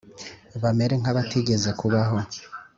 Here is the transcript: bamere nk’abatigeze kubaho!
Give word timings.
bamere 0.61 0.93
nk’abatigeze 1.01 1.69
kubaho! 1.79 2.17